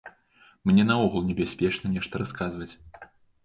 [0.69, 2.71] Мне наогул небяспечна нешта расказваць.